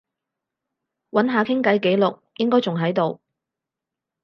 [1.11, 3.21] 揾下傾偈記錄，應該仲喺度